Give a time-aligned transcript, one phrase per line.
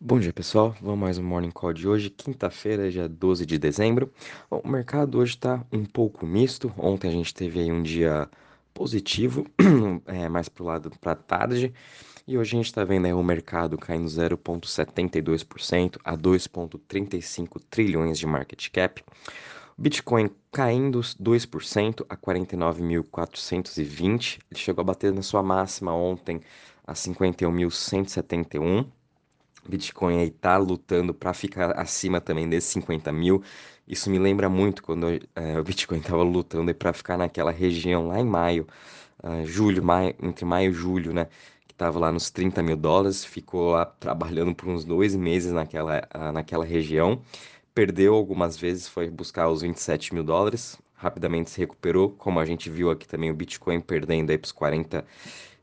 [0.00, 0.76] Bom dia, pessoal.
[0.80, 4.12] Vamos mais um Morning Call de hoje, quinta-feira, dia 12 de dezembro.
[4.48, 6.72] Bom, o mercado hoje está um pouco misto.
[6.78, 8.30] Ontem a gente teve aí um dia
[8.72, 9.44] positivo,
[10.06, 11.74] é, mais pro lado para tarde.
[12.28, 18.26] E hoje a gente está vendo aí o mercado caindo 0,72% a 2,35 trilhões de
[18.26, 19.02] market cap.
[19.76, 24.38] Bitcoin caindo 2% a 49.420.
[24.48, 26.40] Ele chegou a bater na sua máxima ontem
[26.86, 28.86] a 51.171.
[29.66, 33.42] Bitcoin aí tá lutando para ficar acima também desses 50 mil.
[33.86, 38.20] Isso me lembra muito quando é, o Bitcoin estava lutando para ficar naquela região lá
[38.20, 38.66] em maio,
[39.22, 41.26] uh, julho, maio, entre maio e julho, né?
[41.66, 46.06] Que estava lá nos 30 mil dólares, ficou lá trabalhando por uns dois meses naquela,
[46.14, 47.22] uh, naquela região.
[47.74, 52.68] Perdeu algumas vezes, foi buscar os 27 mil dólares, rapidamente se recuperou, como a gente
[52.68, 55.04] viu aqui também o Bitcoin perdendo aí para os 40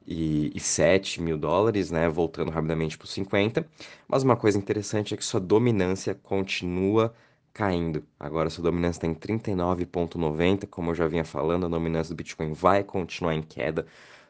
[0.07, 2.07] e, e 7 mil dólares, né?
[2.09, 3.67] Voltando rapidamente para os 50.
[4.07, 7.13] Mas uma coisa interessante é que sua dominância continua
[7.53, 8.03] caindo.
[8.19, 12.53] Agora sua dominância está em 39,90, como eu já vinha falando, a dominância do Bitcoin
[12.53, 13.87] vai continuar em queda,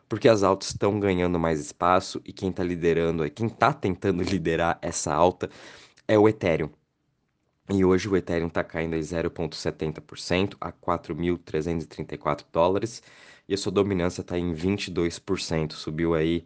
[0.08, 4.78] porque as altas estão ganhando mais espaço e quem está liderando, quem está tentando liderar
[4.81, 5.50] essa alta
[6.08, 6.70] é o Ethereum.
[7.70, 13.02] E hoje o Ethereum está caindo em 0,70% a 4.334 dólares
[13.48, 16.44] e a sua dominância está em 22%, subiu aí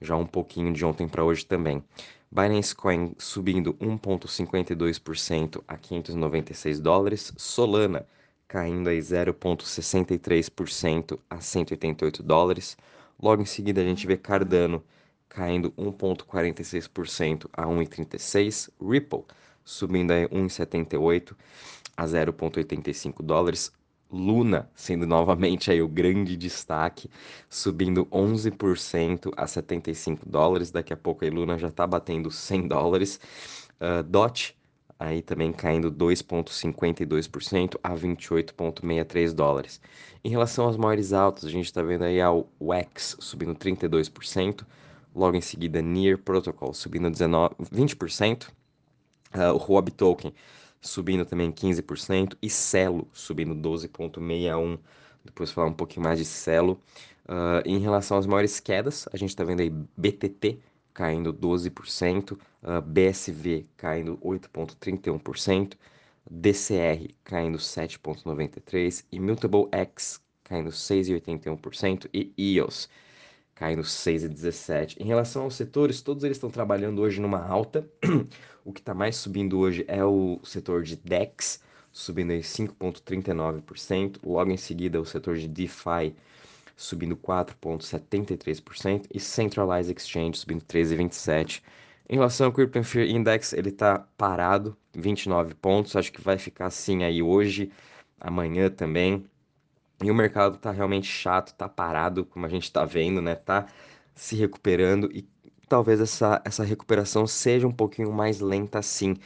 [0.00, 1.82] já um pouquinho de ontem para hoje também.
[2.30, 8.06] Binance Coin subindo 1,52% a 596 dólares, Solana
[8.48, 12.76] caindo aí 0,63% a 188 dólares.
[13.20, 14.82] Logo em seguida a gente vê Cardano
[15.28, 19.24] caindo 1,46% a 1,36, Ripple
[19.64, 21.34] subindo aí 1,78
[21.96, 23.72] a 0,85 dólares.
[24.12, 27.08] Luna sendo novamente aí o grande destaque,
[27.48, 30.70] subindo 11% a 75 dólares.
[30.70, 33.18] Daqui a pouco a Luna já está batendo 100 dólares.
[33.80, 34.54] Uh, DOT
[35.02, 39.80] aí também caindo 2,52% a 28,63 dólares.
[40.22, 44.64] Em relação às maiores altas, a gente está vendo aí o WEX subindo 32%,
[45.14, 50.32] logo em seguida Near Protocol subindo 19, 20%, uh, o Huobi Token
[50.82, 54.78] subindo também 15%, e Celo subindo 12,61%.
[55.24, 56.80] Depois falar um pouquinho mais de Celo.
[57.24, 60.58] Uh, em relação às maiores quedas, a gente está vendo aí BTT
[60.92, 65.74] caindo 12%, uh, BSV caindo 8,31%,
[66.28, 72.88] DCR caindo 7,93% e X caindo 6,81% e EOS
[73.62, 74.96] caindo 6,17.
[74.98, 77.88] Em relação aos setores, todos eles estão trabalhando hoje numa alta.
[78.64, 81.62] o que está mais subindo hoje é o setor de DEX,
[81.92, 84.18] subindo 5,39%.
[84.24, 86.12] Logo em seguida, o setor de DeFi,
[86.76, 89.06] subindo 4,73%.
[89.14, 91.62] E Centralized Exchange, subindo 13,27%.
[92.08, 95.94] Em relação ao Crypto Fear Index, ele está parado, 29 pontos.
[95.94, 97.70] Acho que vai ficar assim aí hoje,
[98.18, 99.24] amanhã também.
[100.02, 103.34] E o mercado tá realmente chato, tá parado, como a gente tá vendo, né?
[103.34, 103.66] Tá
[104.14, 105.26] se recuperando e
[105.68, 109.16] talvez essa, essa recuperação seja um pouquinho mais lenta assim.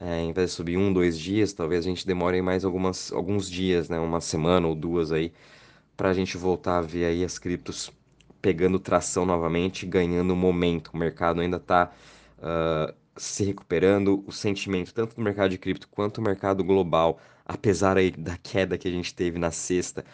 [0.00, 3.50] É, em vez de subir um, dois dias, talvez a gente demore mais algumas, alguns
[3.50, 3.98] dias, né?
[3.98, 5.32] Uma semana ou duas aí,
[5.96, 7.92] para a gente voltar a ver aí as criptos
[8.42, 10.90] pegando tração novamente, ganhando momento.
[10.94, 11.92] O mercado ainda está
[12.38, 17.96] uh, se recuperando, o sentimento tanto do mercado de cripto quanto do mercado global, apesar
[17.96, 20.04] aí da queda que a gente teve na sexta,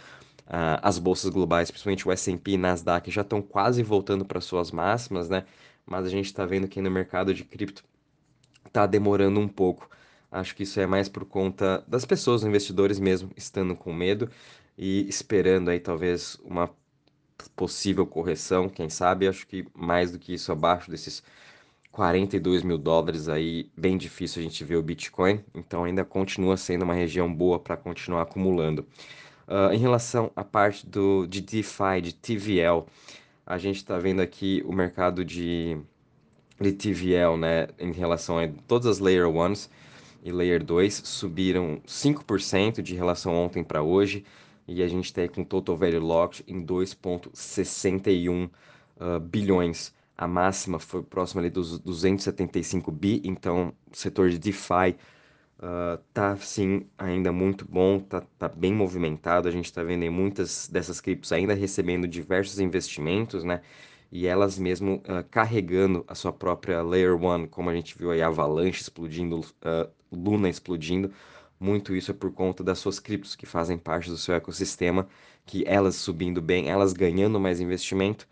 [0.46, 4.70] uh, as bolsas globais, principalmente o S&P e Nasdaq, já estão quase voltando para suas
[4.70, 5.44] máximas, né?
[5.86, 7.84] Mas a gente está vendo que no mercado de cripto
[8.66, 9.88] está demorando um pouco.
[10.30, 14.30] Acho que isso é mais por conta das pessoas, investidores mesmo, estando com medo
[14.78, 16.70] e esperando aí talvez uma
[17.56, 19.28] possível correção, quem sabe.
[19.28, 21.22] Acho que mais do que isso, abaixo desses
[21.92, 26.82] 42 mil dólares aí, bem difícil a gente ver o Bitcoin, então ainda continua sendo
[26.84, 28.86] uma região boa para continuar acumulando.
[29.46, 32.86] Uh, em relação à parte do, de DeFi, de TVL,
[33.46, 35.76] a gente está vendo aqui o mercado de,
[36.58, 39.68] de TVL, né, em relação a todas as Layer 1s
[40.24, 44.24] e Layer 2 subiram 5% de relação ontem para hoje,
[44.66, 48.50] e a gente está com Total Value Locked em 2,61 uh,
[48.98, 49.92] ah, bilhões
[50.22, 54.96] a máxima foi próxima ali dos 275 bi, então o setor de DeFi
[55.58, 60.68] uh, tá sim ainda muito bom, tá, tá bem movimentado, a gente está vendo muitas
[60.68, 63.62] dessas criptos ainda recebendo diversos investimentos, né?
[64.12, 68.22] E elas mesmo uh, carregando a sua própria Layer 1, como a gente viu aí,
[68.22, 71.10] Avalanche explodindo, uh, Luna explodindo,
[71.58, 75.08] muito isso é por conta das suas criptos que fazem parte do seu ecossistema,
[75.44, 78.28] que elas subindo bem, elas ganhando mais investimento,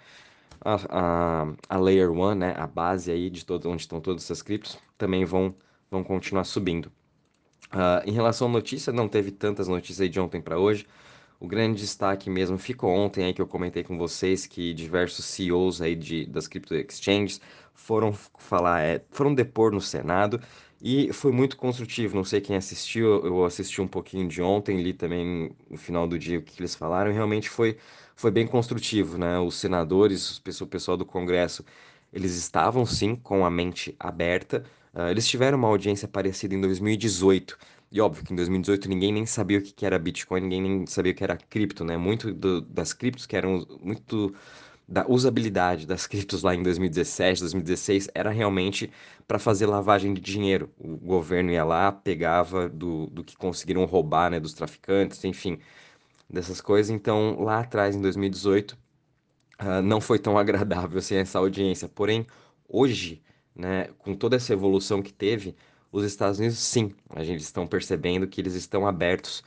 [0.61, 4.43] a, a, a Layer 1, né, a base aí de todo, onde estão todas essas
[4.43, 5.55] criptos, também vão,
[5.91, 6.93] vão continuar subindo.
[7.73, 10.87] Uh, em relação à notícia, não teve tantas notícias aí de ontem para hoje.
[11.41, 15.81] O grande destaque mesmo ficou ontem aí que eu comentei com vocês que diversos CEOs
[15.81, 17.41] aí de, das crypto exchanges
[17.73, 20.39] foram falar, é, foram depor no Senado
[20.83, 22.15] e foi muito construtivo.
[22.15, 26.19] Não sei quem assistiu, eu assisti um pouquinho de ontem, li também no final do
[26.19, 27.79] dia o que eles falaram, e realmente foi,
[28.15, 29.39] foi bem construtivo, né?
[29.39, 31.65] Os senadores, o pessoal do Congresso,
[32.13, 34.65] eles estavam sim com a mente aberta.
[34.95, 37.57] Uh, eles tiveram uma audiência parecida em 2018.
[37.93, 41.13] E óbvio que em 2018 ninguém nem sabia o que era Bitcoin, ninguém nem sabia
[41.13, 41.97] o que era cripto, né?
[41.97, 44.35] Muito do, das criptos que eram muito
[44.89, 48.91] da usabilidade das criptos lá em 2017, 2016 era realmente
[49.27, 50.71] para fazer lavagem de dinheiro.
[50.79, 55.59] O governo ia lá, pegava do, do que conseguiram roubar, né, dos traficantes, enfim,
[56.29, 56.91] dessas coisas.
[56.91, 58.79] Então, lá atrás, em 2018,
[59.61, 61.89] uh, não foi tão agradável assim essa audiência.
[61.89, 62.27] Porém,
[62.69, 63.23] hoje,
[63.55, 65.57] né, com toda essa evolução que teve,
[65.93, 69.41] os Estados Unidos, sim, a gente estão percebendo que eles estão abertos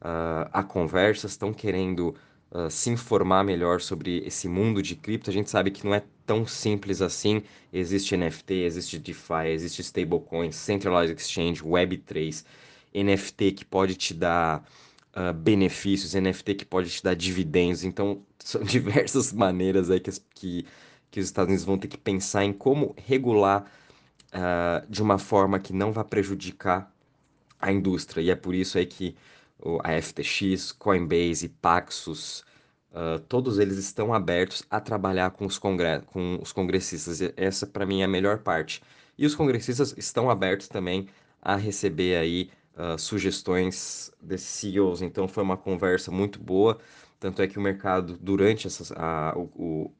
[0.00, 2.14] uh, a conversas, estão querendo
[2.50, 5.30] uh, se informar melhor sobre esse mundo de cripto.
[5.30, 7.42] A gente sabe que não é tão simples assim.
[7.72, 12.44] Existe NFT, existe DeFi, existe stablecoins, centralized exchange, Web3,
[12.94, 14.66] NFT que pode te dar
[15.14, 17.84] uh, benefícios, NFT que pode te dar dividendos.
[17.84, 20.66] Então, são diversas maneiras aí que, que,
[21.10, 23.70] que os Estados Unidos vão ter que pensar em como regular
[24.34, 26.92] uh, de uma forma que não vá prejudicar
[27.60, 28.22] a indústria.
[28.22, 29.16] E é por isso aí que
[29.84, 32.44] a FTX, Coinbase, Paxos,
[32.92, 37.20] uh, todos eles estão abertos a trabalhar com os, congre com os congressistas.
[37.20, 38.82] E essa, para mim, é a melhor parte.
[39.18, 41.08] E os congressistas estão abertos também
[41.42, 45.02] a receber aí uh, sugestões desses CEOs.
[45.02, 46.78] Então, foi uma conversa muito boa.
[47.18, 49.92] Tanto é que o mercado, durante essas, a, o,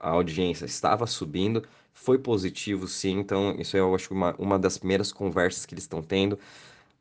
[0.00, 1.62] a audiência, estava subindo
[1.94, 3.18] foi positivo, sim.
[3.18, 6.38] Então, isso eu acho uma, uma das primeiras conversas que eles estão tendo.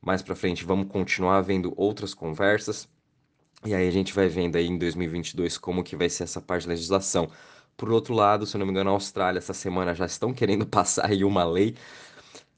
[0.01, 2.87] Mais para frente, vamos continuar vendo outras conversas.
[3.65, 6.67] E aí a gente vai vendo aí em 2022 como que vai ser essa parte
[6.67, 7.29] da legislação.
[7.77, 10.65] Por outro lado, se eu não me engano, a Austrália essa semana já estão querendo
[10.67, 11.75] passar aí uma lei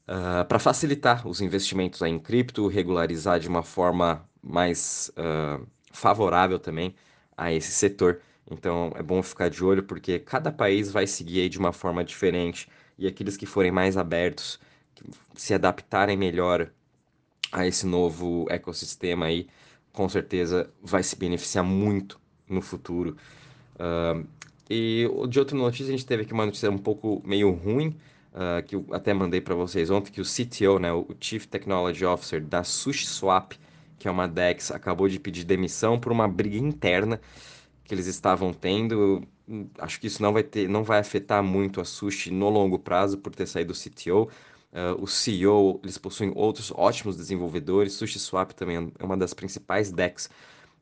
[0.08, 6.58] uh, ah, para facilitar os investimentos em cripto, regularizar de uma forma mais uh, favorável
[6.58, 6.94] também
[7.36, 8.20] a esse setor.
[8.50, 12.68] Então é bom ficar de olho porque cada país vai seguir de uma forma diferente
[12.98, 14.58] e aqueles que forem mais abertos,
[15.34, 16.70] se adaptarem melhor
[17.52, 19.48] a esse novo ecossistema aí,
[19.92, 23.16] com certeza vai se beneficiar muito no futuro.
[23.74, 24.26] Uh,
[24.68, 27.96] e de outra notícia, a gente teve aqui uma notícia um pouco meio ruim,
[28.32, 32.04] uh, que eu até mandei para vocês ontem, que o CTO, né, o Chief Technology
[32.04, 33.58] Officer da SushiSwap,
[33.98, 37.20] que é uma DEX, acabou de pedir demissão por uma briga interna
[37.86, 39.22] que eles estavam tendo.
[39.78, 43.18] Acho que isso não vai ter, não vai afetar muito a Sushi no longo prazo
[43.18, 44.28] por ter saído do CTO.
[44.72, 47.94] Uh, o CEO, eles possuem outros ótimos desenvolvedores.
[47.94, 50.28] SushiSwap também é uma das principais DEX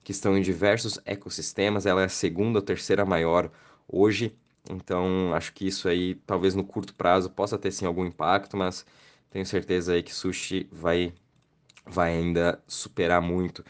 [0.03, 1.87] que estão em diversos ecossistemas.
[1.87, 3.50] Ela é a segunda ou terceira maior
[3.87, 4.35] hoje.
[4.71, 8.85] Então, acho que isso aí, talvez no curto prazo, possa ter sim algum impacto, mas
[9.31, 11.12] tenho certeza aí que Sushi vai,
[11.87, 13.61] vai ainda superar muito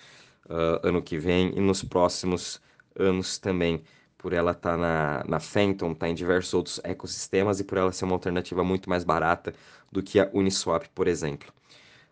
[0.47, 2.61] uh, ano que vem e nos próximos
[2.97, 3.83] anos também,
[4.17, 7.79] por ela estar tá na, na Phantom, estar tá em diversos outros ecossistemas e por
[7.79, 9.53] ela ser uma alternativa muito mais barata
[9.93, 11.53] do que a Uniswap, por exemplo.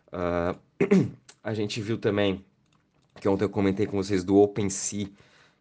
[0.07, 1.11] Uh,
[1.43, 2.43] a gente viu também,
[3.19, 5.09] que ontem eu comentei com vocês do OpenSea,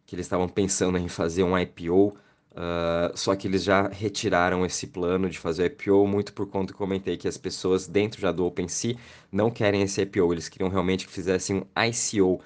[0.07, 2.17] que eles estavam pensando em fazer um IPO,
[2.53, 6.73] Uh, ah, só que eles já retiraram esse plano de fazer IPO muito por conta
[6.73, 8.97] que comentei que as pessoas dentro já do OpenSea
[9.31, 12.43] não querem esse IPO, eles queriam realmente que fizessem um ICO,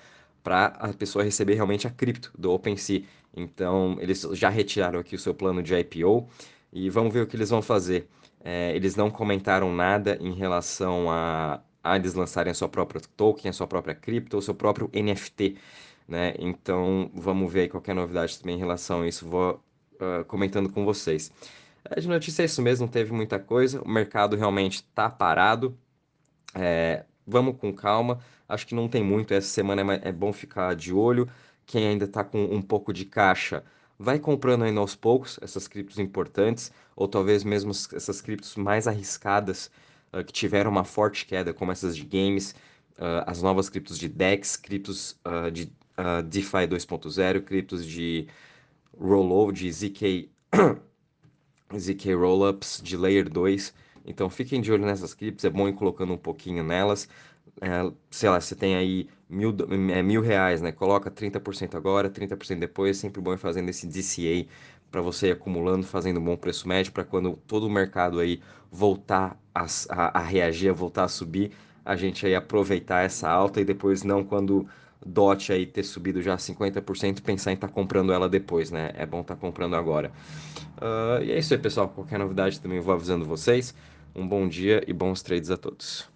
[0.46, 3.02] para a pessoa receber realmente a cripto do OpenSea.
[3.36, 6.28] Então, eles já retiraram aqui o seu plano de IPO
[6.72, 8.06] e vamos ver o que eles vão fazer.
[8.44, 13.48] É, eles não comentaram nada em relação a, a eles lançarem a sua própria token,
[13.48, 15.56] a sua própria cripto, o seu próprio NFT.
[16.06, 16.34] Né?
[16.38, 19.28] Então, vamos ver qualquer novidade também em relação a isso.
[19.28, 19.60] Vou
[19.94, 21.32] uh, comentando com vocês.
[21.90, 23.82] É, de notícia é isso mesmo, não teve muita coisa.
[23.82, 25.76] O mercado realmente está parado.
[26.54, 28.20] É, vamos com calma.
[28.48, 29.34] Acho que não tem muito.
[29.34, 31.28] Essa semana é, é bom ficar de olho.
[31.66, 33.64] Quem ainda está com um pouco de caixa,
[33.98, 39.70] vai comprando ainda aos poucos essas criptos importantes, ou talvez mesmo essas criptos mais arriscadas,
[40.12, 42.52] uh, que tiveram uma forte queda, como essas de games,
[42.98, 45.72] uh, as novas criptos de DEX, criptos uh, de
[46.26, 48.28] DeFi 2.0, criptos de
[48.98, 50.30] rollover, de ZK,
[51.76, 53.72] ZK Rollups, de Layer 2.
[54.06, 57.08] Então fiquem de olho nessas criptos, é bom ir colocando um pouquinho nelas
[57.60, 59.54] é, sei lá, você tem aí mil,
[59.90, 60.72] é, mil reais, né?
[60.72, 64.46] Coloca 30% agora, 30% depois, é sempre bom ir fazendo esse DCA
[64.90, 68.40] para você ir acumulando, fazendo um bom preço médio, para quando todo o mercado aí
[68.70, 71.52] voltar a, a, a reagir, a voltar a subir,
[71.84, 74.66] a gente aí aproveitar essa alta e depois não quando
[75.04, 78.90] DOT aí ter subido já 50%, pensar em estar tá comprando ela depois, né?
[78.94, 80.10] É bom estar tá comprando agora.
[80.78, 81.88] Uh, e é isso aí, pessoal.
[81.88, 83.74] Qualquer novidade também vou avisando vocês.
[84.16, 86.08] Um bom dia e bons trades a todos.